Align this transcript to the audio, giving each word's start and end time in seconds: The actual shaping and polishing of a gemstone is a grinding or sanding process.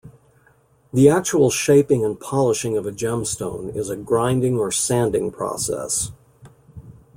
The 0.91 1.09
actual 1.09 1.51
shaping 1.51 2.03
and 2.03 2.19
polishing 2.19 2.75
of 2.75 2.87
a 2.87 2.91
gemstone 2.91 3.69
is 3.75 3.87
a 3.91 3.95
grinding 3.95 4.57
or 4.57 4.71
sanding 4.71 5.29
process. 5.29 6.11